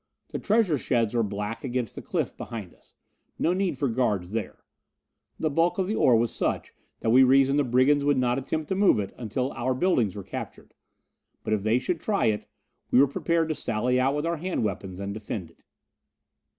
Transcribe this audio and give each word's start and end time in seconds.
The 0.29 0.39
treasure 0.39 0.79
sheds 0.79 1.13
were 1.13 1.21
black 1.21 1.63
against 1.63 1.93
the 1.93 2.01
cliff 2.01 2.35
behind 2.35 2.73
us. 2.73 2.95
No 3.37 3.53
need 3.53 3.77
for 3.77 3.87
guards 3.87 4.31
there 4.31 4.63
the 5.39 5.51
bulk 5.51 5.77
of 5.77 5.85
the 5.85 5.93
ore 5.93 6.15
was 6.15 6.33
such 6.33 6.73
that 7.01 7.11
we 7.11 7.21
reasoned 7.21 7.59
the 7.59 7.63
brigands 7.63 8.03
would 8.03 8.17
not 8.17 8.39
attempt 8.39 8.67
to 8.69 8.75
move 8.75 8.97
it 8.99 9.13
until 9.15 9.51
our 9.51 9.75
buildings 9.75 10.15
were 10.15 10.23
captured. 10.23 10.73
But, 11.43 11.53
if 11.53 11.61
they 11.61 11.77
should 11.77 11.99
try 11.99 12.25
it, 12.25 12.47
we 12.89 12.99
were 12.99 13.05
prepared 13.07 13.47
to 13.49 13.53
sally 13.53 13.99
out 13.99 14.15
with 14.15 14.25
our 14.25 14.37
hand 14.37 14.63
weapons 14.63 14.99
and 14.99 15.13
defend 15.13 15.51
it. 15.51 15.65